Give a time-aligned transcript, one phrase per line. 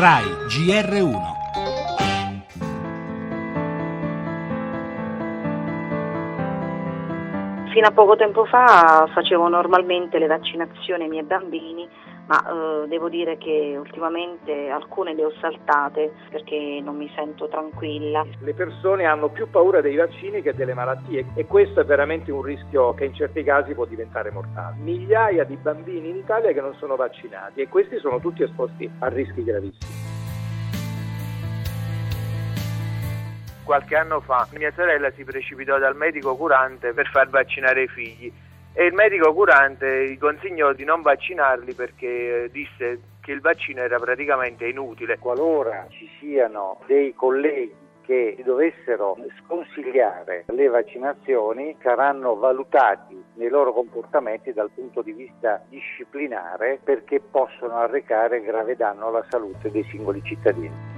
[0.00, 1.22] RAI GR1
[7.72, 11.88] Fino a poco tempo fa facevo normalmente le vaccinazioni ai miei bambini
[12.28, 18.24] ma eh, devo dire che ultimamente alcune le ho saltate perché non mi sento tranquilla.
[18.40, 22.42] Le persone hanno più paura dei vaccini che delle malattie e questo è veramente un
[22.42, 24.76] rischio che in certi casi può diventare mortale.
[24.78, 29.08] Migliaia di bambini in Italia che non sono vaccinati e questi sono tutti esposti a
[29.08, 30.16] rischi gravissimi.
[33.64, 38.32] qualche anno fa mia sorella si precipitò dal medico curante per far vaccinare i figli
[38.72, 43.80] e il medico curante gli consigliò di non vaccinarli perché eh, disse che il vaccino
[43.80, 45.18] era praticamente inutile.
[45.18, 54.54] Qualora ci siano dei colleghi che dovessero sconsigliare le vaccinazioni saranno valutati nei loro comportamenti
[54.54, 60.97] dal punto di vista disciplinare perché possono arrecare grave danno alla salute dei singoli cittadini.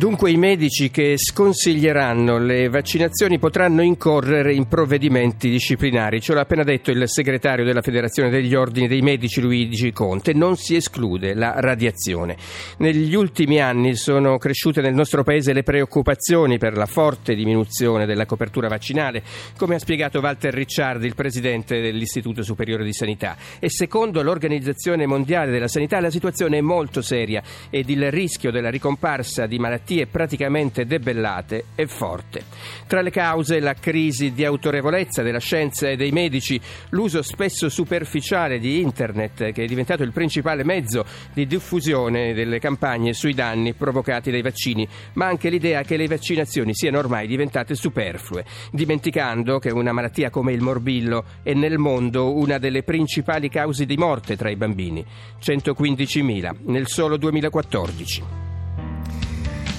[0.00, 6.62] Dunque i medici che sconsiglieranno le vaccinazioni potranno incorrere in provvedimenti disciplinari, ce l'ha appena
[6.62, 11.52] detto il segretario della Federazione degli Ordini dei Medici Luigi Conte, non si esclude la
[11.58, 12.38] radiazione.
[12.78, 18.24] Negli ultimi anni sono cresciute nel nostro paese le preoccupazioni per la forte diminuzione della
[18.24, 19.22] copertura vaccinale,
[19.58, 23.36] come ha spiegato Walter Ricciardi, il presidente dell'Istituto Superiore di Sanità.
[23.58, 28.70] E secondo l'Organizzazione Mondiale della Sanità la situazione è molto seria ed il rischio della
[28.70, 32.44] ricomparsa di malattie malattie praticamente debellate è forte.
[32.86, 36.60] Tra le cause la crisi di autorevolezza della scienza e dei medici,
[36.90, 43.12] l'uso spesso superficiale di Internet che è diventato il principale mezzo di diffusione delle campagne
[43.12, 48.44] sui danni provocati dai vaccini, ma anche l'idea che le vaccinazioni siano ormai diventate superflue,
[48.70, 53.96] dimenticando che una malattia come il morbillo è nel mondo una delle principali cause di
[53.96, 55.04] morte tra i bambini,
[55.42, 58.49] 115.000 nel solo 2014.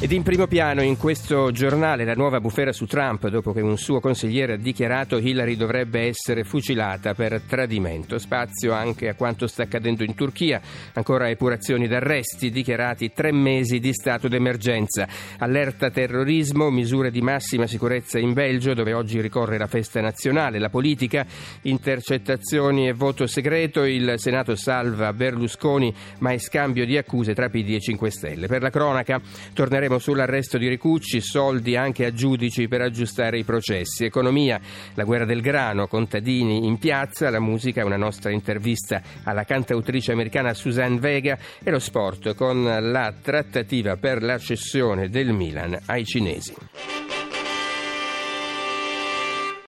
[0.04, 3.78] Ed in primo piano in questo giornale la nuova bufera su Trump dopo che un
[3.78, 8.18] suo consigliere ha dichiarato Hillary dovrebbe essere fucilata per tradimento.
[8.18, 10.60] Spazio anche a quanto sta accadendo in Turchia,
[10.94, 15.08] ancora epurazioni d'arresti, dichiarati tre mesi di stato d'emergenza.
[15.38, 20.70] Allerta terrorismo, misure di massima sicurezza in Belgio dove oggi ricorre la festa nazionale, la
[20.70, 21.28] politica,
[21.62, 27.76] intercettazioni e voto segreto, il Senato salva Berlusconi ma è scambio di accuse tra PD
[27.76, 28.48] e 5 Stelle.
[28.48, 29.22] Per la cronaca
[29.54, 34.06] torneremo Torneremo sull'arresto di Ricucci, soldi anche a giudici per aggiustare i processi.
[34.06, 34.60] Economia,
[34.94, 40.54] la guerra del grano, contadini in piazza, la musica, una nostra intervista alla cantautrice americana
[40.54, 46.91] Suzanne Vega e lo sport con la trattativa per la cessione del Milan ai cinesi.